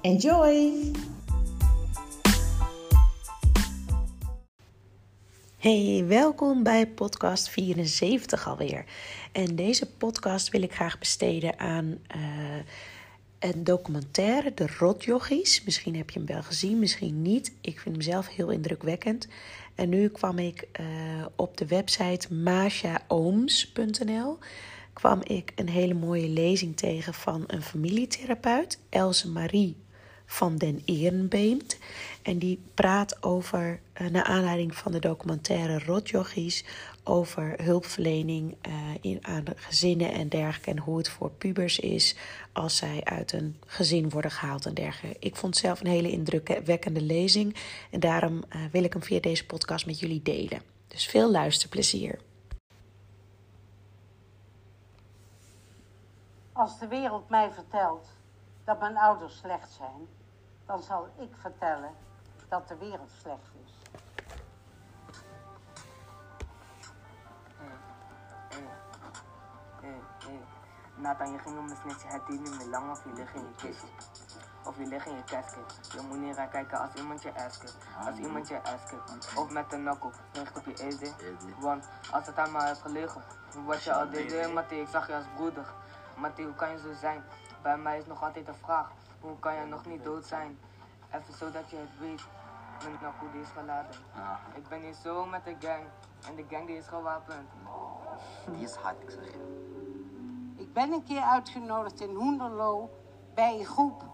[0.00, 0.72] Enjoy!
[5.56, 8.84] Hey, welkom bij podcast 74 alweer.
[9.32, 12.22] En deze podcast wil ik graag besteden aan uh,
[13.38, 15.64] een documentaire, De Rotjochies.
[15.64, 17.52] Misschien heb je hem wel gezien, misschien niet.
[17.60, 19.28] Ik vind hem zelf heel indrukwekkend.
[19.74, 20.86] En nu kwam ik uh,
[21.36, 24.38] op de website mashaooms.nl
[24.92, 29.76] kwam ik een hele mooie lezing tegen van een familietherapeut, Else Marie
[30.30, 31.78] van den Ehrenbeemt.
[32.22, 36.64] En die praat over, uh, naar aanleiding van de documentaire Rotjochies,
[37.04, 40.70] over hulpverlening uh, in, aan gezinnen en dergelijke.
[40.70, 42.16] En hoe het voor pubers is
[42.52, 45.16] als zij uit een gezin worden gehaald en dergelijke.
[45.20, 47.56] Ik vond zelf een hele indrukwekkende lezing.
[47.90, 50.62] En daarom uh, wil ik hem via deze podcast met jullie delen.
[50.88, 52.18] Dus veel luisterplezier.
[56.52, 58.16] Als de wereld mij vertelt
[58.68, 60.08] dat mijn ouders slecht zijn,
[60.66, 61.90] dan zal ik vertellen
[62.48, 63.82] dat de wereld slecht is.
[70.94, 73.54] Nathan, je ging om een snitje het niet meer lang of je ligt in je
[73.56, 73.84] kist.
[74.64, 75.92] Of je ligt in je casket.
[75.92, 77.76] Je moet niet gaan kijken als iemand je asket.
[78.06, 79.36] Als iemand je asket.
[79.36, 81.12] Of met een knuckle, richt op je easy.
[81.58, 83.22] Want als het aan mij heeft gelegen,
[83.64, 85.72] was je al deze Mattie, ik zag je als broeder.
[86.16, 87.24] Mattie, hoe kan je zo zijn?
[87.62, 88.90] Bij mij is nog altijd een vraag.
[89.20, 90.58] Hoe kan je nog niet dood zijn?
[91.10, 92.22] Even zodat je het weet.
[92.82, 93.90] Mijn die is geladen.
[94.54, 95.84] Ik ben hier zo met de gang.
[96.28, 97.48] En de gang die is gewapend.
[98.50, 99.66] Die is hard, ik zeg je.
[100.56, 102.90] Ik ben een keer uitgenodigd in Hoenderloo
[103.34, 104.04] bij een groep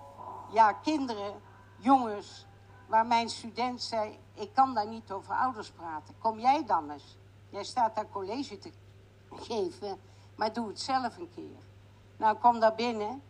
[0.50, 1.40] ja, kinderen,
[1.76, 2.46] jongens,
[2.86, 6.14] waar mijn student zei: Ik kan daar niet over ouders praten.
[6.18, 7.18] Kom jij dan eens?
[7.48, 8.72] Jij staat daar college te
[9.30, 10.00] geven,
[10.36, 11.62] maar doe het zelf een keer.
[12.16, 13.22] Nou, ik kom daar binnen.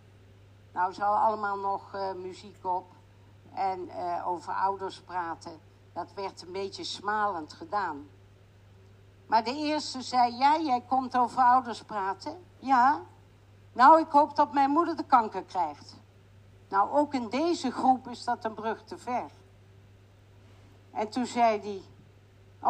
[0.75, 2.87] Nou, ze hadden allemaal nog uh, muziek op
[3.53, 5.61] en uh, over ouders praten.
[5.93, 8.09] Dat werd een beetje smalend gedaan.
[9.27, 12.45] Maar de eerste zei: Ja, jij komt over ouders praten.
[12.59, 13.01] Ja.
[13.73, 15.97] Nou, ik hoop dat mijn moeder de kanker krijgt.
[16.69, 19.31] Nou, ook in deze groep is dat een brug te ver.
[20.91, 21.83] En toen zei hij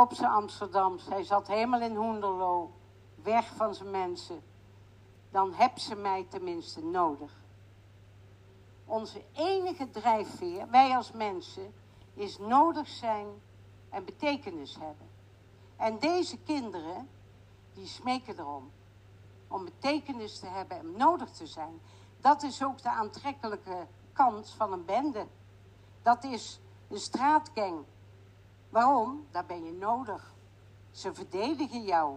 [0.00, 2.72] op zijn Amsterdam, hij zat helemaal in Hoenderloo,
[3.22, 4.42] weg van zijn mensen.
[5.30, 7.42] Dan heb ze mij tenminste nodig.
[8.84, 11.74] Onze enige drijfveer, wij als mensen,
[12.14, 13.26] is nodig zijn
[13.90, 15.08] en betekenis hebben.
[15.76, 17.08] En deze kinderen,
[17.74, 18.70] die smeken erom.
[19.48, 21.80] Om betekenis te hebben en nodig te zijn.
[22.20, 25.26] Dat is ook de aantrekkelijke kant van een bende.
[26.02, 27.84] Dat is een straatgang.
[28.68, 29.26] Waarom?
[29.30, 30.34] Daar ben je nodig.
[30.90, 32.16] Ze verdedigen jou.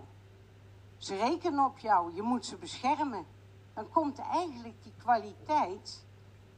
[0.98, 2.14] Ze rekenen op jou.
[2.14, 3.26] Je moet ze beschermen.
[3.74, 6.06] Dan komt eigenlijk die kwaliteit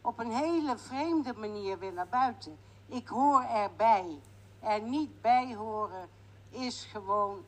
[0.10, 2.58] op een hele vreemde manier weer naar buiten.
[2.86, 4.20] Ik hoor erbij.
[4.60, 6.10] Er niet bij horen
[6.50, 7.46] is gewoon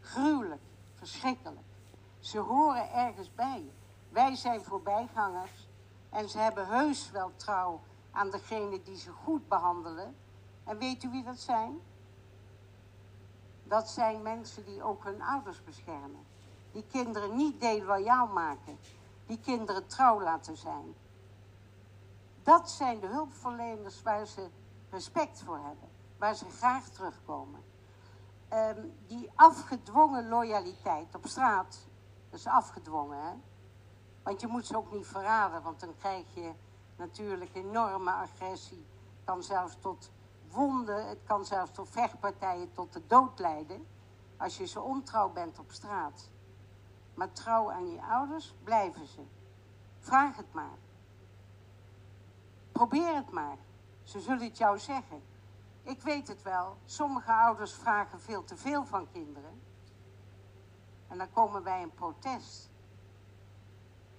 [0.00, 0.62] gruwelijk,
[0.94, 1.66] verschrikkelijk.
[2.18, 3.70] Ze horen ergens bij.
[4.08, 5.68] Wij zijn voorbijgangers
[6.10, 7.80] en ze hebben heus wel trouw
[8.10, 10.16] aan degene die ze goed behandelen.
[10.64, 11.80] En weet u wie dat zijn?
[13.64, 16.26] Dat zijn mensen die ook hun ouders beschermen.
[16.72, 18.78] Die kinderen niet deloyaal maken.
[19.26, 20.94] Die kinderen trouw laten zijn.
[22.44, 24.50] Dat zijn de hulpverleners waar ze
[24.90, 25.88] respect voor hebben.
[26.18, 27.62] Waar ze graag terugkomen.
[28.52, 31.88] Um, die afgedwongen loyaliteit op straat,
[32.30, 33.32] dat is afgedwongen, hè?
[34.22, 36.52] Want je moet ze ook niet verraden, want dan krijg je
[36.96, 38.86] natuurlijk enorme agressie.
[39.14, 40.10] Het kan zelfs tot
[40.50, 43.86] wonden, het kan zelfs tot vechtpartijen tot de dood leiden.
[44.36, 46.30] Als je ze ontrouw bent op straat.
[47.14, 49.26] Maar trouw aan je ouders blijven ze.
[49.98, 50.78] Vraag het maar.
[52.74, 53.56] Probeer het maar.
[54.02, 55.22] Ze zullen het jou zeggen.
[55.82, 59.62] Ik weet het wel, sommige ouders vragen veel te veel van kinderen.
[61.08, 62.70] En dan komen wij in protest.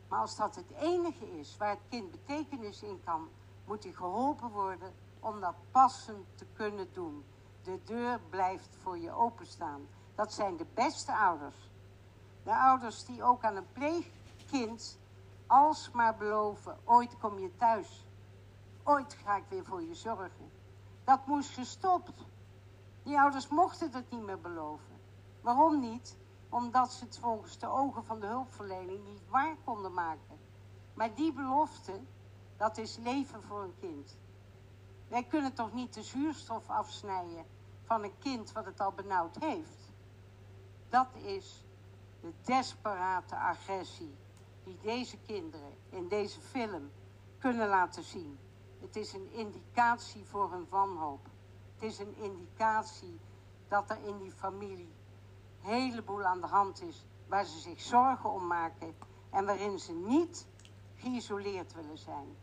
[0.07, 3.30] Maar als dat het enige is waar het kind betekenis in kan,
[3.66, 7.25] moet hij geholpen worden om dat passend te kunnen doen.
[7.63, 9.88] de deur blijft voor je openstaan.
[10.16, 11.69] Dat zijn de beste ouders.
[12.44, 14.98] De ouders die ook aan een pleegkind
[15.48, 18.06] alsmaar beloven: ooit kom je thuis.
[18.87, 20.51] Ooit ga ik weer voor je zorgen.
[21.03, 22.25] Dat moest gestopt.
[23.03, 24.99] Die ouders mochten het niet meer beloven.
[25.41, 26.17] Waarom niet?
[26.49, 30.39] Omdat ze het volgens de ogen van de hulpverlening niet waar konden maken.
[30.93, 32.01] Maar die belofte,
[32.57, 34.17] dat is leven voor een kind.
[35.07, 37.45] Wij kunnen toch niet de zuurstof afsnijden
[37.83, 39.93] van een kind wat het al benauwd heeft.
[40.89, 41.65] Dat is
[42.21, 44.15] de desperate agressie
[44.63, 46.91] die deze kinderen in deze film
[47.39, 48.39] kunnen laten zien.
[48.81, 51.30] Het is een indicatie voor hun wanhoop.
[51.74, 53.19] Het is een indicatie
[53.68, 54.94] dat er in die familie
[55.63, 58.95] een heleboel aan de hand is waar ze zich zorgen om maken
[59.30, 60.48] en waarin ze niet
[60.95, 62.36] geïsoleerd willen zijn.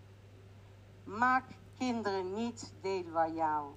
[1.05, 1.45] Maak
[1.79, 3.75] kinderen niet deloyaal.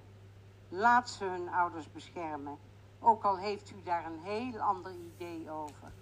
[0.68, 2.58] Laat ze hun ouders beschermen,
[3.00, 5.92] ook al heeft u daar een heel ander idee over.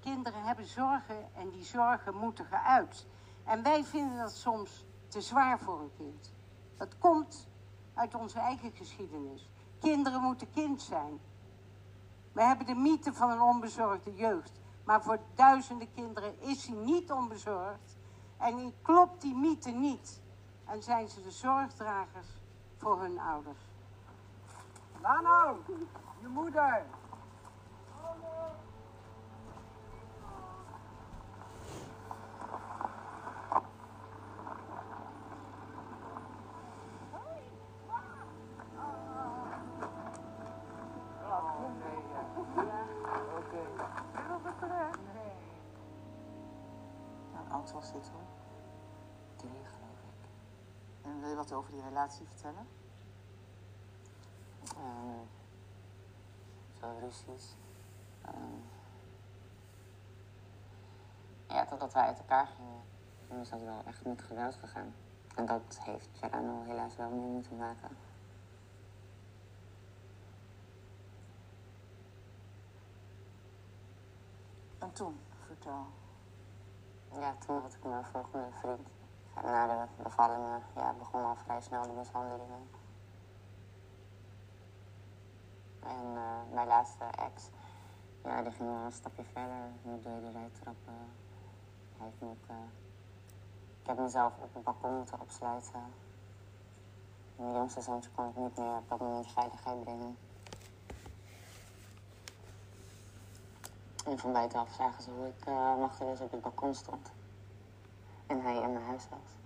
[0.00, 3.06] Kinderen hebben zorgen en die zorgen moeten geuit.
[3.44, 4.84] En wij vinden dat soms
[5.16, 6.32] te zwaar voor een kind.
[6.76, 7.48] Dat komt
[7.94, 9.48] uit onze eigen geschiedenis.
[9.80, 11.20] Kinderen moeten kind zijn.
[12.32, 14.60] We hebben de mythe van een onbezorgde jeugd.
[14.84, 17.96] Maar voor duizenden kinderen is hij niet onbezorgd.
[18.36, 20.22] En klopt die mythe niet.
[20.64, 22.28] En zijn ze de zorgdragers
[22.76, 23.60] voor hun ouders.
[25.00, 25.58] Lano,
[26.20, 26.86] je moeder.
[47.86, 48.26] Een aantal zit hoor.
[49.36, 50.28] Drie geloof ik.
[51.02, 52.66] En wil je wat over die relatie vertellen?
[54.76, 55.24] Ehm,
[56.80, 57.56] zo ruzies.
[58.22, 58.60] Ehm,
[61.48, 62.82] ja, totdat wij uit elkaar gingen,
[63.28, 64.94] toen is dat wel echt met geweld gegaan.
[65.34, 67.96] En dat heeft Gerano helaas wel mee moeten maken.
[74.78, 75.86] En toen, vertel.
[77.20, 78.88] Ja, toen had ik mijn volgende vriend.
[79.34, 82.68] En na de bevallingen ja, begon al vrij snel de mishandelingen.
[85.82, 87.50] En eh, mijn laatste ex,
[88.24, 89.72] ja, die ging wel een stapje verder.
[89.82, 90.94] Door de rijtrappen.
[91.96, 92.56] Hij heeft me ook, eh,
[93.80, 95.84] ik heb mezelf op het balkon moeten opsluiten.
[97.36, 100.16] Mijn jongste zoontje kon ik niet meer op dat moment veiligheid brengen.
[104.06, 107.12] En van buitenaf zagen ze hoe ik uh, machteloos op het balkon stond.
[108.26, 109.36] En hij in mijn huis was.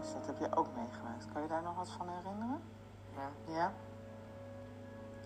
[0.00, 1.32] Dus dat heb je ook meegemaakt.
[1.32, 2.62] Kan je daar nog wat van herinneren?
[3.14, 3.30] Ja.
[3.54, 3.72] Ja?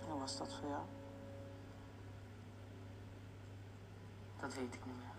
[0.00, 0.82] En hoe was dat voor jou?
[4.40, 5.16] Dat weet ik niet meer.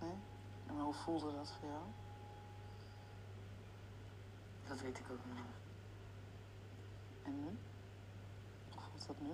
[0.00, 0.18] Nee?
[0.66, 1.82] En hoe voelde dat voor jou?
[4.68, 5.44] Dat weet ik ook niet.
[7.22, 7.58] En nu?
[8.74, 9.32] Hoe voelt dat nu?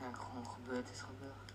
[0.00, 1.52] Denk gewoon gebeurd is gebeurd.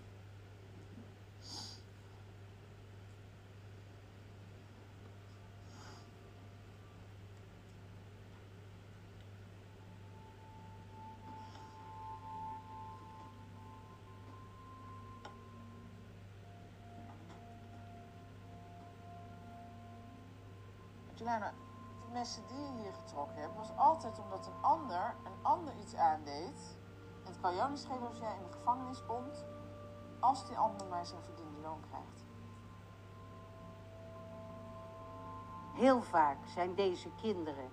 [21.26, 25.96] De messen die je hier getrokken hebt, was altijd omdat een ander een ander iets
[25.96, 26.78] aandeed.
[27.24, 29.46] En het kan jou niet schelen als jij in de gevangenis komt,
[30.20, 32.26] als die ander maar zijn verdiende loon krijgt.
[35.74, 37.70] Heel vaak zijn deze kinderen.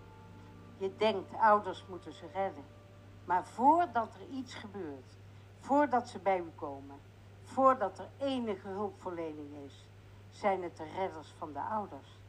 [0.76, 2.64] Je denkt, ouders moeten ze redden.
[3.24, 5.16] Maar voordat er iets gebeurt,
[5.58, 7.00] voordat ze bij u komen,
[7.42, 9.88] voordat er enige hulpverlening is,
[10.30, 12.20] zijn het de redders van de ouders.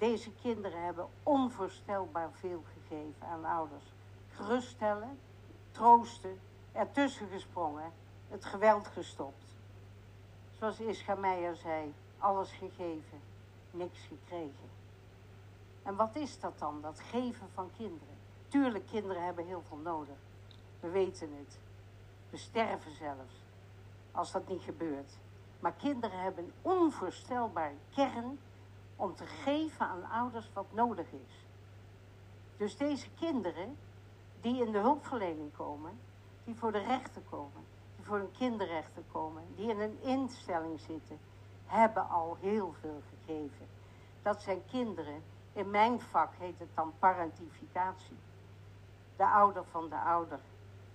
[0.00, 3.84] Deze kinderen hebben onvoorstelbaar veel gegeven aan ouders.
[4.30, 5.18] Geruststellen,
[5.70, 6.40] troosten,
[6.72, 7.92] ertussen gesprongen,
[8.28, 9.44] het geweld gestopt.
[10.58, 13.20] Zoals Ischa Meijer zei, alles gegeven,
[13.70, 14.70] niks gekregen.
[15.82, 18.16] En wat is dat dan, dat geven van kinderen?
[18.48, 20.18] Tuurlijk, kinderen hebben heel veel nodig.
[20.80, 21.58] We weten het.
[22.30, 23.34] We sterven zelfs
[24.12, 25.18] als dat niet gebeurt.
[25.60, 28.38] Maar kinderen hebben een onvoorstelbare kern
[29.00, 31.46] om te geven aan ouders wat nodig is.
[32.56, 33.76] Dus deze kinderen
[34.40, 35.98] die in de hulpverlening komen,
[36.44, 37.64] die voor de rechter komen,
[37.96, 41.18] die voor hun kinderrechten komen, die in een instelling zitten,
[41.66, 43.66] hebben al heel veel gegeven.
[44.22, 48.16] Dat zijn kinderen, in mijn vak heet het dan parentificatie.
[49.16, 50.40] De ouder van de ouder.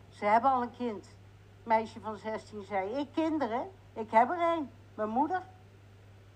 [0.09, 1.15] Ze hebben al een kind.
[1.63, 5.43] Meisje van 16 zei, ik kinderen, ik heb er een, mijn moeder.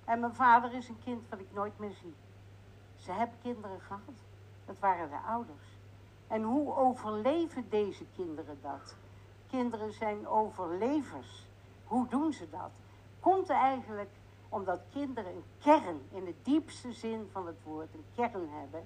[0.10, 2.14] En mijn vader is een kind wat ik nooit meer zie.
[2.96, 4.24] Ze hebben kinderen gehad.
[4.66, 5.66] Dat waren de ouders.
[6.28, 8.96] En hoe overleven deze kinderen dat?
[9.50, 11.48] Kinderen zijn overlevers.
[11.84, 12.72] Hoe doen ze dat?
[13.20, 14.10] Komt eigenlijk
[14.50, 18.86] omdat kinderen een kern, in de diepste zin van het woord, een kern hebben,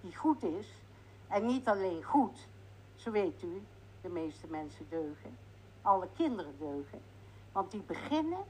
[0.00, 0.68] die goed is.
[1.28, 2.48] En niet alleen goed,
[2.94, 3.62] zo weet u,
[4.00, 5.38] de meeste mensen deugen.
[5.82, 7.00] Alle kinderen deugen.
[7.52, 8.44] Want die beginnen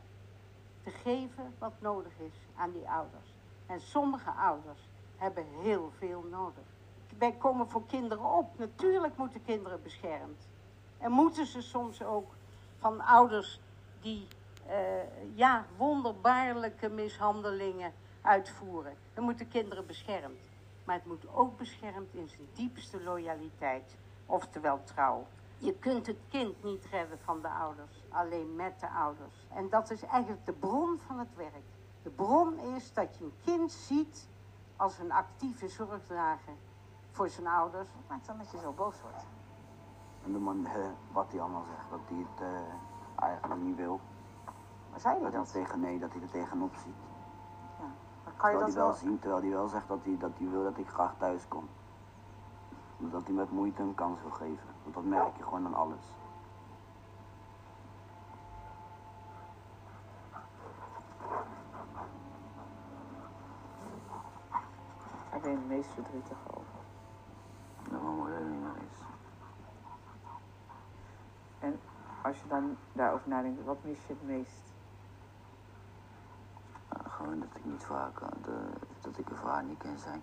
[0.84, 3.34] te geven wat nodig is aan die ouders.
[3.66, 4.80] En sommige ouders
[5.16, 6.64] hebben heel veel nodig.
[7.18, 8.58] Wij komen voor kinderen op.
[8.58, 10.48] Natuurlijk moeten kinderen beschermd.
[10.98, 12.32] En moeten ze soms ook
[12.78, 13.60] van ouders
[14.00, 14.26] die
[14.68, 18.94] uh, ja, wonderbaarlijke mishandelingen uitvoeren.
[19.14, 20.40] Dan moeten kinderen beschermd.
[20.84, 25.26] Maar het moet ook beschermd in zijn diepste loyaliteit, oftewel trouw.
[25.64, 29.47] Je kunt het kind niet redden van de ouders, alleen met de ouders.
[29.50, 31.64] En dat is eigenlijk de bron van het werk.
[32.02, 34.28] De bron is dat je een kind ziet
[34.76, 36.54] als een actieve zorgdrager
[37.11, 37.88] voor zijn ouders.
[37.94, 39.26] Wat maakt dan dat je zo boos wordt?
[40.25, 44.00] En de man, eh, wat hij allemaal zegt, dat hij het eh, eigenlijk niet wil.
[44.90, 46.94] Maar zei hij Dat tegen, nee, dat hij er tegenop ziet.
[47.78, 47.85] Ja.
[48.25, 48.97] Maar kan je Terwijl dat hij wel wel...
[48.97, 51.68] zien, terwijl hij wel zegt dat hij, dat hij wil dat ik graag thuis kom.
[52.99, 54.74] Dat hij met moeite een kans wil geven.
[54.84, 56.04] Want dat merk je gewoon aan alles.
[65.30, 66.82] Daar ben je het meest verdrietig over.
[67.88, 68.98] Dat mijn moeder er niet meer is.
[71.58, 71.80] En
[72.22, 74.72] als je dan daarover nadenkt, wat mis je het meest?
[77.08, 80.22] Gewoon dat ik niet vaak, eh, de, dat ik er voor haar niet kan zijn.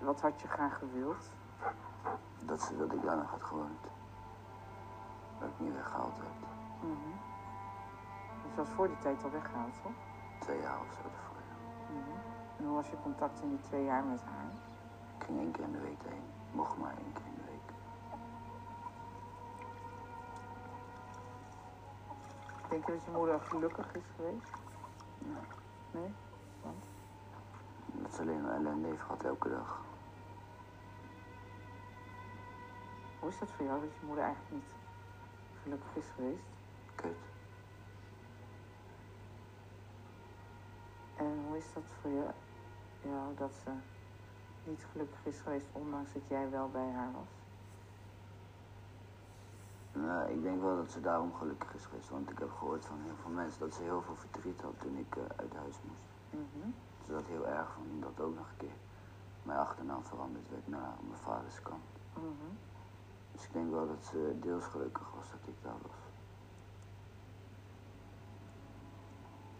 [0.00, 1.30] Wat had je graag gewild?
[2.44, 3.80] Dat, ze, dat ik daar nog had gewoond.
[5.38, 6.40] Dat ik niet weggehaald werd.
[6.80, 7.10] Mhm.
[8.42, 9.92] Dus je was voor die tijd al weggehaald, toch?
[10.38, 11.36] Twee jaar of zo ervoor.
[11.48, 11.92] ja.
[11.92, 12.18] Mhm.
[12.58, 14.50] En hoe was je contact in die twee jaar met haar?
[15.18, 16.22] Ik ging één keer in de week heen.
[16.52, 17.72] Mocht maar één keer in de week.
[22.68, 24.50] Denk je dat je moeder gelukkig is geweest?
[25.18, 25.42] Nee.
[25.90, 26.14] Nee?
[26.62, 26.84] Want?
[27.86, 29.80] Dat ze alleen maar ellende heeft gehad elke dag.
[33.20, 34.70] Hoe is dat voor jou dat je moeder eigenlijk niet
[35.62, 36.44] gelukkig is geweest?
[36.94, 37.16] Kut.
[41.16, 42.26] En hoe is dat voor je,
[43.02, 43.70] jou dat ze
[44.64, 47.28] niet gelukkig is geweest, ondanks dat jij wel bij haar was?
[49.92, 52.08] Nou, ik denk wel dat ze daarom gelukkig is geweest.
[52.08, 54.96] Want ik heb gehoord van heel veel mensen dat ze heel veel verdriet had toen
[54.96, 56.02] ik eh, uit huis moest.
[56.30, 56.70] Mhm.
[57.06, 58.76] Ze dat heel erg vond dat ook nog een keer
[59.42, 61.84] mijn achternaam veranderd werd naar mijn vaders kant.
[62.14, 62.69] Mhm.
[63.40, 66.00] Dus ik denk wel dat ze deels gelukkig was dat ik daar was.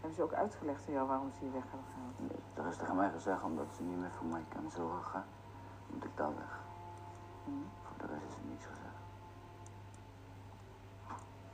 [0.01, 2.19] Hebben ze ook uitgelegd aan jou waarom ze je weg hebben gehaald?
[2.19, 5.25] Nee, Er is tegen mij gezegd omdat ze niet meer voor mij kan zorgen,
[5.87, 6.59] moet ik daar weg.
[7.45, 7.57] Mhm.
[7.83, 9.01] Voor de rest is er niets gezegd.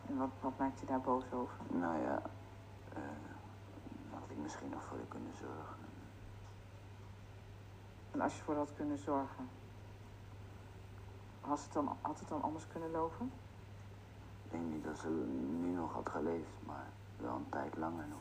[0.06, 1.56] En wat, wat maakt je daar boos over?
[1.68, 2.22] Nou ja,
[4.10, 5.84] had ik misschien nog voor je kunnen zorgen.
[8.10, 9.48] En als je voor had kunnen zorgen,
[11.46, 13.32] had het dan, had het dan anders kunnen lopen?
[14.44, 15.08] Ik denk niet dat ze
[15.60, 16.86] nu nog had geleefd, maar
[17.16, 18.18] wel een tijd langer nog.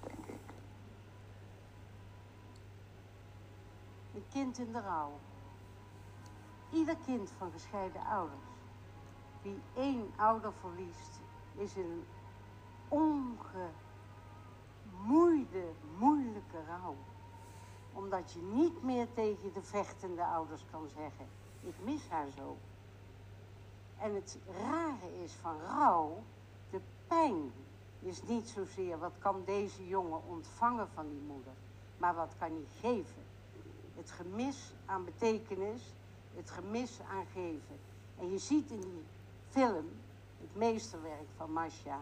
[0.00, 0.40] Denk ik.
[4.14, 5.12] Een kind in de rouw.
[6.70, 8.48] Ieder kind van gescheiden ouders.
[9.42, 11.20] Wie één ouder verliest,
[11.54, 12.04] is in een
[12.88, 16.96] ongemoeide, moeilijke rouw.
[17.94, 21.26] Omdat je niet meer tegen de vechtende ouders kan zeggen,
[21.60, 22.56] ik mis haar zo.
[23.98, 26.22] En het rare is van rouw,
[26.70, 27.52] de pijn
[28.00, 31.52] is niet zozeer wat kan deze jongen ontvangen van die moeder,
[31.98, 33.22] maar wat kan hij geven.
[33.96, 35.82] Het gemis aan betekenis,
[36.34, 37.78] het gemis aan geven.
[38.18, 39.04] En je ziet in die
[39.48, 39.88] film,
[40.40, 42.00] het meesterwerk van Masha,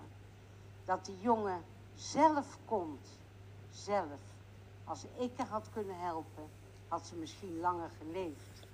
[0.85, 3.09] dat die jongen zelf komt.
[3.71, 4.32] Zelf.
[4.85, 6.51] Als ik haar had kunnen helpen,
[6.89, 8.67] had ze misschien langer geleefd.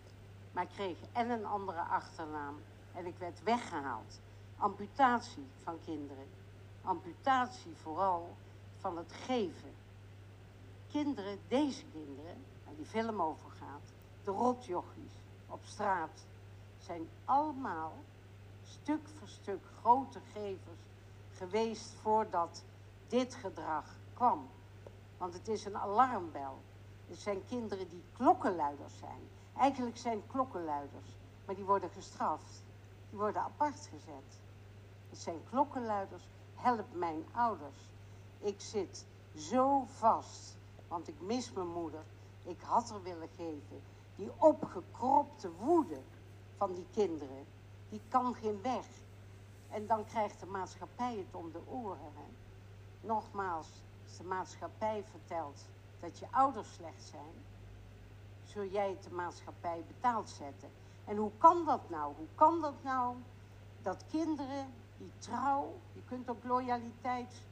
[0.52, 2.54] Maar ik kreeg en een andere achternaam
[2.94, 4.20] en ik werd weggehaald.
[4.56, 6.26] Amputatie van kinderen.
[6.82, 8.36] Amputatie vooral
[8.76, 9.74] van het geven.
[10.90, 13.92] Kinderen, deze kinderen, waar die film over gaat,
[14.24, 15.12] de rotjochies
[15.46, 16.26] op straat.
[16.78, 17.92] zijn allemaal
[18.64, 20.80] stuk voor stuk grote gevers
[21.36, 22.64] geweest voordat
[23.08, 23.84] dit gedrag
[24.14, 24.48] kwam.
[25.18, 26.58] Want het is een alarmbel.
[27.06, 29.28] Het zijn kinderen die klokkenluiders zijn.
[29.56, 32.64] Eigenlijk zijn klokkenluiders, maar die worden gestraft.
[33.10, 34.40] Die worden apart gezet.
[35.08, 36.22] Het zijn klokkenluiders.
[36.54, 37.78] Help mijn ouders.
[38.38, 39.06] Ik zit
[39.36, 40.56] zo vast,
[40.88, 42.04] want ik mis mijn moeder.
[42.44, 43.82] Ik had er willen geven.
[44.16, 46.00] Die opgekropte woede
[46.56, 47.46] van die kinderen,
[47.88, 48.86] die kan geen weg.
[49.70, 52.12] En dan krijgt de maatschappij het om de oren.
[52.14, 52.26] Hè?
[53.00, 53.68] Nogmaals,
[54.08, 55.64] als de maatschappij vertelt
[56.00, 57.32] dat je ouders slecht zijn,
[58.44, 60.70] zul jij het de maatschappij betaald zetten.
[61.04, 62.14] En hoe kan dat nou?
[62.16, 63.16] Hoe kan dat nou
[63.82, 67.42] dat kinderen die trouw, je kunt ook loyaliteit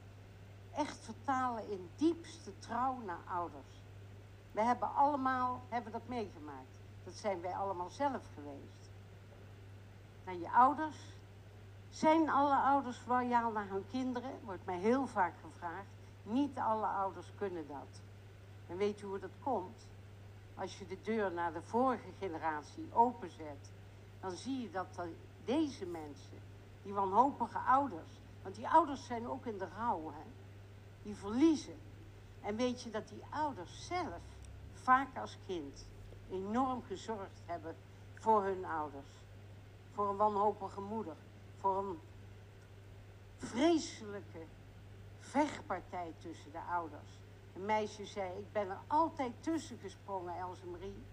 [0.75, 3.83] echt vertalen in diepste trouw naar ouders.
[4.51, 6.79] We hebben allemaal hebben dat meegemaakt.
[7.03, 8.89] Dat zijn wij allemaal zelf geweest.
[10.25, 10.97] Naar je ouders.
[11.89, 14.39] Zijn alle ouders loyaal naar hun kinderen?
[14.43, 15.96] Wordt mij heel vaak gevraagd.
[16.27, 18.01] Niet alle ouders kunnen dat.
[18.67, 19.87] En weet je hoe dat komt?
[20.55, 23.71] Als je de deur naar de vorige generatie openzet,
[24.19, 24.99] dan zie je dat
[25.45, 26.37] deze mensen,
[26.83, 30.23] die wanhopige ouders, want die ouders zijn ook in de rouw, hè,
[31.03, 31.77] die verliezen.
[32.41, 34.21] En weet je dat die ouders zelf,
[34.73, 35.87] vaak als kind,
[36.31, 37.75] enorm gezorgd hebben
[38.13, 39.09] voor hun ouders.
[39.93, 41.15] Voor een wanhopige moeder,
[41.59, 41.99] voor een
[43.37, 44.45] vreselijke
[45.27, 47.19] vechtpartij tussen de ouders.
[47.55, 51.03] Een meisje zei, ik ben er altijd tussen gesprongen, Else Marie.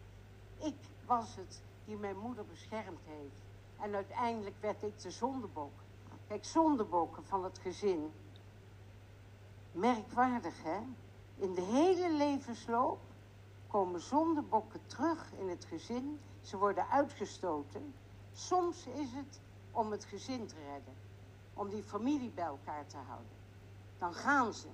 [0.59, 3.42] Ik was het die mijn moeder beschermd heeft.
[3.80, 5.73] En uiteindelijk werd ik de zondebok.
[6.28, 8.12] Kijk, zondebokken van het gezin.
[9.73, 10.78] Merkwaardig, hè?
[11.37, 12.99] In de hele levensloop
[13.66, 16.21] komen zondebokken terug in het gezin.
[16.41, 17.95] Ze worden uitgestoten.
[18.32, 20.95] Soms is het om het gezin te redden.
[21.54, 23.33] Om die familie bij elkaar te houden.
[23.99, 24.69] Dan gaan ze.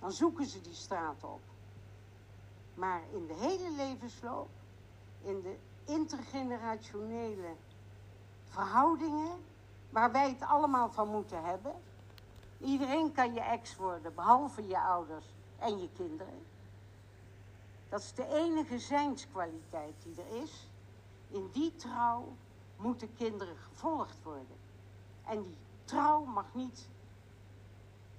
[0.00, 1.40] Dan zoeken ze die straat op.
[2.74, 4.48] Maar in de hele levensloop,
[5.22, 7.54] in de intergenerationele
[8.44, 9.38] verhoudingen,
[9.90, 11.74] waar wij het allemaal van moeten hebben.
[12.60, 15.24] Iedereen kan je ex worden, behalve je ouders
[15.58, 16.46] en je kinderen.
[17.88, 20.68] Dat is de enige zijnskwaliteit die er is.
[21.28, 22.36] In die trouw
[22.76, 24.56] moeten kinderen gevolgd worden.
[25.24, 26.88] En die trouw mag niet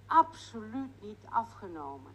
[0.06, 2.12] absoluut niet afgenomen.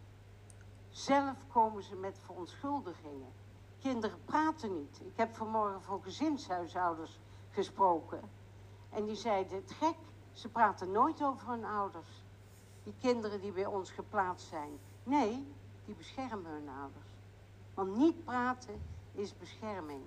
[0.89, 3.31] Zelf komen ze met verontschuldigingen.
[3.79, 5.01] Kinderen praten niet.
[5.03, 8.21] Ik heb vanmorgen voor gezinshuishouders gesproken.
[8.89, 9.97] En die zeiden, het gek,
[10.33, 12.23] ze praten nooit over hun ouders.
[12.83, 14.79] Die kinderen die bij ons geplaatst zijn.
[15.03, 15.47] Nee,
[15.85, 17.07] die beschermen hun ouders.
[17.73, 20.01] Want niet praten is bescherming.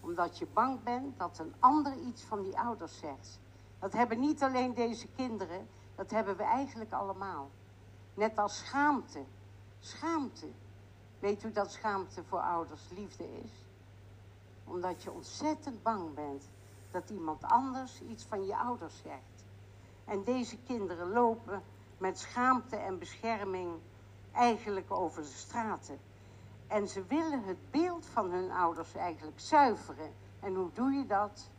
[0.00, 3.40] Omdat je bang bent dat een ander iets van die ouders zegt.
[3.78, 7.50] Dat hebben niet alleen deze kinderen, dat hebben we eigenlijk allemaal.
[8.14, 9.24] Net als schaamte.
[9.80, 10.46] Schaamte.
[11.18, 13.50] Weet u dat schaamte voor ouders liefde is?
[14.64, 16.48] Omdat je ontzettend bang bent
[16.90, 19.44] dat iemand anders iets van je ouders zegt.
[20.04, 21.62] En deze kinderen lopen
[21.98, 23.80] met schaamte en bescherming
[24.32, 25.98] eigenlijk over de straten.
[26.66, 30.12] En ze willen het beeld van hun ouders eigenlijk zuiveren.
[30.40, 31.50] En hoe doe je dat?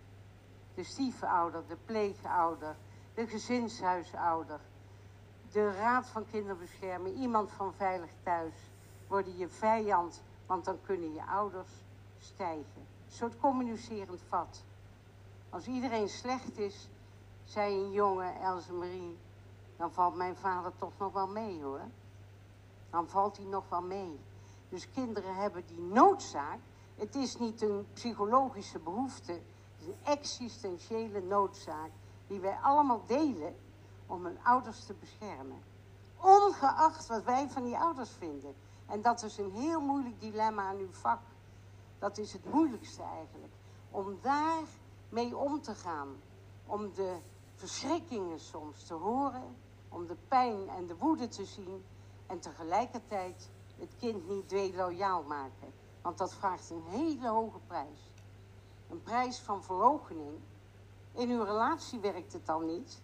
[0.73, 2.76] De stiefouder, de pleegouder,
[3.17, 4.60] de gezinshuisouder,
[5.51, 8.53] de raad van kinderbescherming, iemand van veilig thuis,
[9.08, 11.69] worden je vijand, want dan kunnen je ouders
[12.19, 12.86] stijgen.
[13.06, 14.63] Een soort communicerend vat.
[15.49, 16.89] Als iedereen slecht is,
[17.43, 19.17] zei een jongen, Else Marie,
[19.77, 21.88] dan valt mijn vader toch nog wel mee hoor.
[22.89, 24.19] Dan valt hij nog wel mee.
[24.69, 26.60] Dus kinderen hebben die noodzaak.
[26.95, 29.41] Het is niet een psychologische behoefte, het
[29.80, 31.89] is een existentiële noodzaak
[32.28, 33.56] die wij allemaal delen
[34.06, 35.63] om hun ouders te beschermen.
[36.22, 38.56] Ongeacht wat wij van die ouders vinden.
[38.86, 41.22] En dat is een heel moeilijk dilemma aan uw vak.
[42.00, 43.54] Dat is het moeilijkste eigenlijk.
[43.92, 44.63] Om daar
[45.10, 46.08] mee om te gaan.
[46.66, 47.18] Om de
[47.56, 49.56] verschrikkingen soms te horen.
[49.90, 51.86] Om de pijn en de woede te zien.
[52.28, 55.74] En tegelijkertijd het kind niet loyaal maken.
[56.02, 58.12] Want dat vraagt een hele hoge prijs.
[58.90, 60.40] Een prijs van verloochening
[61.17, 63.01] in uw relatie werkt het dan niet.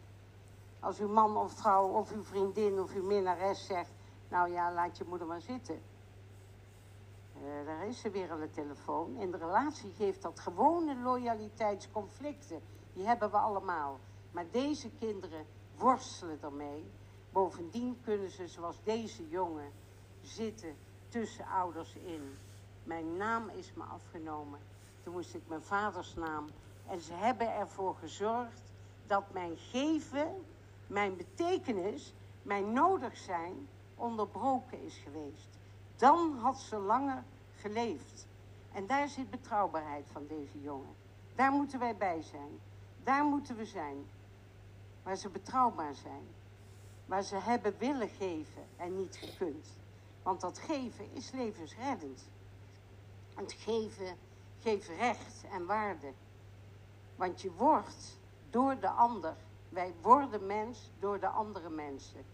[0.80, 3.92] Als uw man of vrouw of uw vriendin of uw minnares zegt...
[4.30, 5.82] nou ja, laat je moeder maar zitten.
[7.36, 9.16] Uh, daar is ze weer aan de telefoon.
[9.16, 12.62] In de relatie geeft dat gewone loyaliteitsconflicten.
[12.94, 14.00] Die hebben we allemaal.
[14.32, 15.46] Maar deze kinderen
[15.78, 16.92] worstelen ermee.
[17.32, 19.72] Bovendien kunnen ze, zoals deze jongen,
[20.22, 20.76] zitten
[21.08, 22.38] tussen ouders in.
[22.84, 24.60] Mijn naam is me afgenomen.
[25.04, 26.46] Toen moest ik mijn vaders naam
[26.88, 28.62] En ze hebben ervoor gezorgd
[29.08, 30.46] dat mijn geven,
[30.88, 35.58] mijn betekenis, mijn nodig zijn onderbroken is geweest.
[35.96, 37.24] Dan had ze langer
[37.56, 38.28] geleefd.
[38.72, 40.96] En daar zit betrouwbaarheid van deze jongen.
[41.36, 42.60] Daar moeten wij bij zijn.
[43.04, 44.06] Daar moeten we zijn.
[45.04, 46.28] Waar ze betrouwbaar zijn.
[47.06, 49.68] Waar ze hebben willen geven en niet gekund.
[50.24, 52.30] Want dat geven is levensreddend.
[53.34, 54.18] Het geven
[54.60, 56.14] geeft recht en waarde.
[57.16, 59.36] Want je wordt door de ander.
[59.70, 62.26] Wij worden mens door de andere mensen.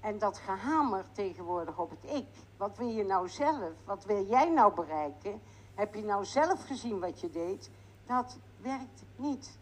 [0.00, 2.28] En dat gehamer tegenwoordig op het ik.
[2.56, 3.72] Wat wil je nou zelf?
[3.84, 5.40] Wat wil jij nou bereiken?
[5.74, 7.70] Heb je nou zelf gezien wat je deed?
[8.06, 9.58] Dat werkt niet.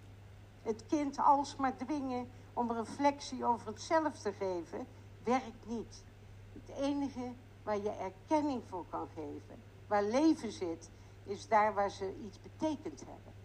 [0.62, 4.86] Het kind alsmaar dwingen om reflectie over het zelf te geven,
[5.24, 6.04] werkt niet.
[6.52, 7.32] Het enige
[7.62, 10.90] waar je erkenning voor kan geven, waar leven zit,
[11.24, 13.35] is daar waar ze iets betekend hebben.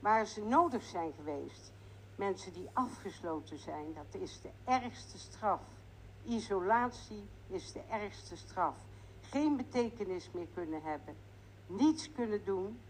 [0.00, 1.72] Waar ze nodig zijn geweest.
[2.16, 5.60] Mensen die afgesloten zijn, dat is de ergste straf.
[6.24, 8.74] Isolatie is de ergste straf.
[9.20, 11.16] Geen betekenis meer kunnen hebben.
[11.66, 12.80] Niets kunnen doen.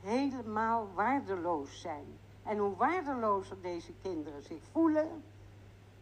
[0.00, 2.18] Helemaal waardeloos zijn.
[2.42, 5.22] En hoe waardelozer deze kinderen zich voelen,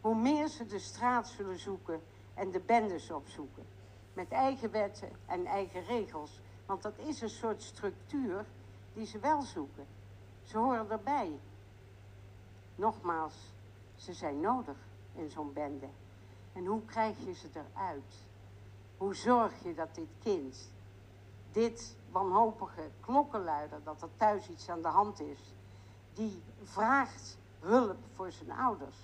[0.01, 2.01] hoe meer ze de straat zullen zoeken
[2.35, 3.65] en de bendes opzoeken.
[4.13, 6.41] Met eigen wetten en eigen regels.
[6.67, 8.45] Want dat is een soort structuur
[8.93, 9.87] die ze wel zoeken.
[10.49, 11.41] Ze horen erbij.
[12.75, 13.35] Nogmaals,
[13.95, 14.77] ze zijn nodig
[15.15, 15.89] in zo'n bende.
[16.53, 18.15] En hoe krijg je ze eruit?
[18.97, 20.71] Hoe zorg je dat dit kind,
[21.53, 25.55] dit wanhopige klokkenluider, dat er thuis iets aan de hand is,
[26.15, 28.97] die vraagt hulp voor zijn ouders.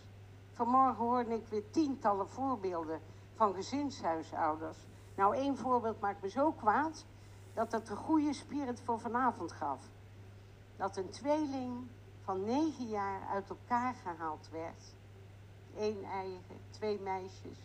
[0.53, 3.01] Vanmorgen hoorde ik weer tientallen voorbeelden
[3.35, 4.79] van gezinshuisouders.
[5.15, 7.05] Nou, één voorbeeld maakt me zo kwaad
[7.55, 9.93] dat het een goede spirit voor vanavond gaf.
[10.77, 11.87] Dat een tweeling
[12.21, 14.95] van negen jaar uit elkaar gehaald werd
[15.77, 17.59] één eigen, twee meisjes.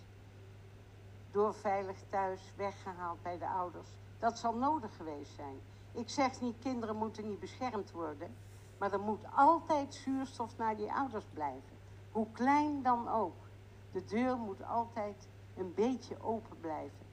[1.32, 3.88] Door veilig thuis weggehaald bij de ouders.
[4.20, 5.60] Dat zal nodig geweest zijn.
[5.92, 8.36] Ik zeg niet, kinderen moeten niet beschermd worden.
[8.78, 11.78] Maar er moet altijd zuurstof naar die ouders blijven.
[12.12, 13.48] Hoe klein dan ook.
[13.92, 17.08] De deur moet altijd een beetje open blijven.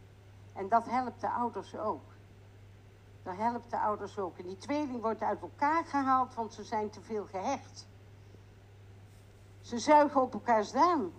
[0.52, 2.14] En dat helpt de ouders ook.
[3.26, 4.38] Dat helpt de ouders ook.
[4.38, 7.86] En die tweeling wordt uit elkaar gehaald, want ze zijn te veel gehecht.
[9.60, 11.12] Ze zuigen op elkaars duim.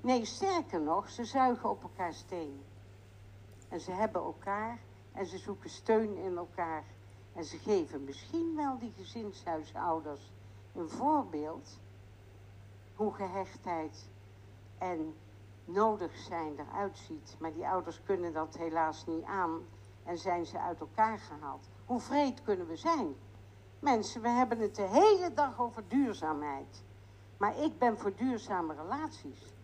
[0.00, 2.62] Nee, sterker nog, ze zuigen op elkaars steen.
[3.68, 4.78] En ze hebben elkaar
[5.12, 6.84] en ze zoeken steun in elkaar.
[7.32, 10.32] En ze geven misschien wel die gezinshuisouders
[10.74, 11.80] een voorbeeld
[12.94, 14.08] hoe gehechtheid
[14.78, 15.14] en
[15.64, 17.36] nodig zijn eruit ziet.
[17.38, 19.62] Maar die ouders kunnen dat helaas niet aan
[20.10, 21.68] en zijn ze uit elkaar gehaald.
[21.84, 23.14] Hoe vreed kunnen we zijn?
[23.78, 26.84] Mensen, we hebben het de hele dag over duurzaamheid.
[27.36, 29.54] Maar ik ben voor duurzame relaties.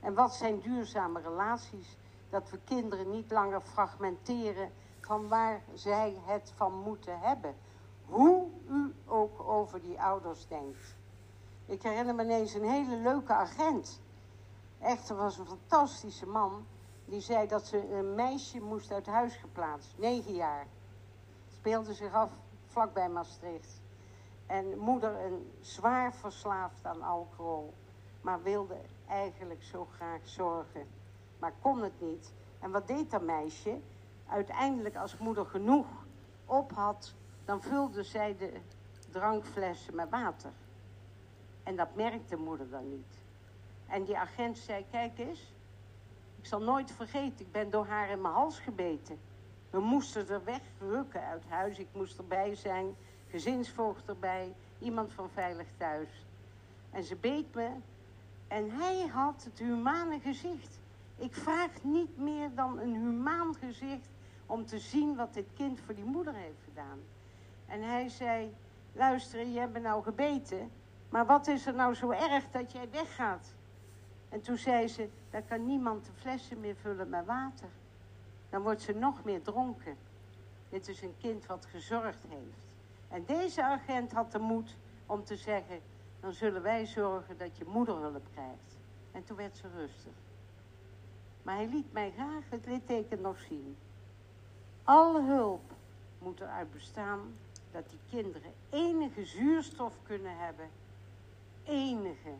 [0.00, 1.96] En wat zijn duurzame relaties?
[2.30, 7.54] Dat we kinderen niet langer fragmenteren van waar zij het van moeten hebben.
[8.04, 10.96] Hoe u ook over die ouders denkt.
[11.66, 14.00] Ik herinner me ineens een hele leuke agent.
[14.78, 16.66] Echt, er was een fantastische man.
[17.08, 19.94] Die zei dat ze een meisje moest uit huis geplaatst.
[19.96, 20.66] Negen jaar.
[21.48, 22.30] Speelde zich af
[22.66, 23.80] vlakbij Maastricht.
[24.46, 27.74] En moeder een zwaar verslaafd aan alcohol.
[28.20, 30.86] Maar wilde eigenlijk zo graag zorgen.
[31.38, 32.32] Maar kon het niet.
[32.60, 33.80] En wat deed dat meisje?
[34.26, 35.86] Uiteindelijk als moeder genoeg
[36.46, 38.60] op had, dan vulde zij de
[39.10, 40.52] drankflessen met water.
[41.62, 43.18] En dat merkte moeder dan niet.
[43.86, 45.52] En die agent zei, kijk eens,
[46.38, 49.18] ik zal nooit vergeten, ik ben door haar in mijn hals gebeten.
[49.70, 52.96] We moesten er wegrukken uit huis, ik moest erbij zijn
[53.30, 56.26] gezinsvoogd erbij, iemand van Veilig Thuis.
[56.90, 57.70] En ze beet me
[58.48, 60.80] en hij had het humane gezicht.
[61.16, 64.08] Ik vraag niet meer dan een humaan gezicht
[64.46, 66.98] om te zien wat dit kind voor die moeder heeft gedaan.
[67.66, 68.54] En hij zei,
[68.92, 70.70] luister, je hebt me nou gebeten,
[71.08, 73.54] maar wat is er nou zo erg dat jij weggaat?
[74.28, 77.68] En toen zei ze, dan kan niemand de flessen meer vullen met water.
[78.50, 79.96] Dan wordt ze nog meer dronken.
[80.68, 82.76] Dit is een kind wat gezorgd heeft.
[83.08, 85.80] En deze agent had de moed om te zeggen,
[86.20, 88.76] dan zullen wij zorgen dat je moeder hulp krijgt.
[89.12, 90.12] En toen werd ze rustig.
[91.42, 93.76] Maar hij liet mij graag het litteken nog zien.
[94.82, 95.72] Alle hulp
[96.18, 97.34] moet eruit bestaan
[97.70, 100.68] dat die kinderen enige zuurstof kunnen hebben.
[101.64, 102.34] Enige.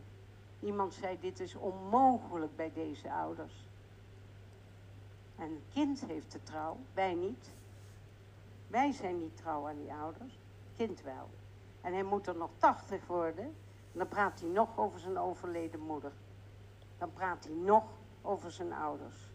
[0.59, 3.67] Iemand zei, dit is onmogelijk bij deze ouders.
[5.35, 7.53] En een kind heeft de trouw, wij niet.
[8.67, 10.39] Wij zijn niet trouw aan die ouders
[10.79, 11.29] kind wel.
[11.81, 13.45] En hij moet er nog 80 worden.
[13.91, 16.11] En dan praat hij nog over zijn overleden moeder.
[16.97, 17.83] Dan praat hij nog
[18.21, 19.31] over zijn ouders.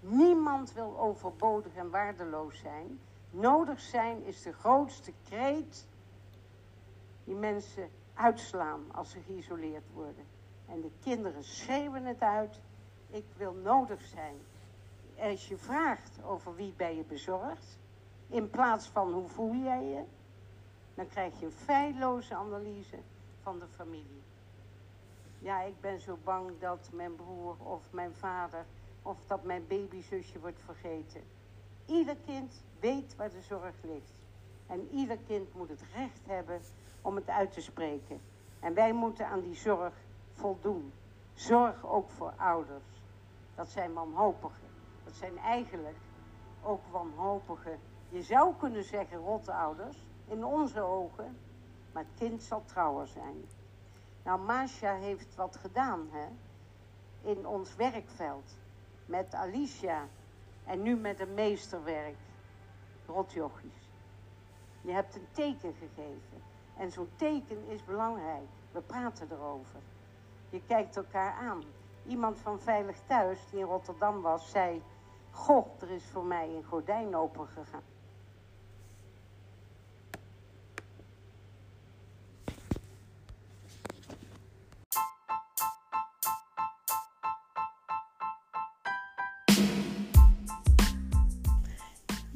[0.00, 3.00] Niemand wil overbodig en waardeloos zijn.
[3.30, 5.86] Nodig zijn is de grootste kreet
[7.24, 10.24] die mensen uitslaan als ze geïsoleerd worden.
[10.74, 12.60] En de kinderen schreeuwen het uit.
[13.10, 14.36] Ik wil nodig zijn.
[15.18, 17.78] Als je vraagt over wie ben je bezorgd,
[18.28, 20.02] in plaats van hoe voel jij je,
[20.94, 22.98] dan krijg je een feilloze analyse
[23.42, 24.22] van de familie.
[25.38, 28.64] Ja, ik ben zo bang dat mijn broer of mijn vader
[29.02, 31.22] of dat mijn babyzusje wordt vergeten.
[31.86, 34.22] Ieder kind weet waar de zorg ligt.
[34.66, 36.60] En ieder kind moet het recht hebben
[37.02, 38.20] om het uit te spreken.
[38.60, 39.94] En wij moeten aan die zorg
[40.34, 40.92] voldoen.
[41.34, 43.02] Zorg ook voor ouders.
[43.54, 44.68] Dat zijn wanhopigen.
[45.04, 45.96] Dat zijn eigenlijk
[46.64, 51.36] ook wanhopige, je zou kunnen zeggen rotte ouders, in onze ogen.
[51.92, 53.44] Maar het kind zal trouwer zijn.
[54.22, 56.26] Nou, Masha heeft wat gedaan hè,
[57.30, 58.56] in ons werkveld.
[59.06, 60.08] Met Alicia
[60.64, 62.16] en nu met een meesterwerk.
[63.06, 63.88] Rotjochies.
[64.80, 66.42] Je hebt een teken gegeven.
[66.76, 68.48] En zo'n teken is belangrijk.
[68.72, 69.80] We praten erover.
[70.54, 71.62] Je kijkt elkaar aan.
[72.06, 74.82] Iemand van Veilig Thuis, die in Rotterdam was, zei...
[75.30, 77.93] Goh, er is voor mij een gordijn opengegaan.